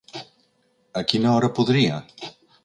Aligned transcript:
A 1.01 1.03
quina 1.11 1.35
hora 1.35 1.51
podria? 1.59 2.01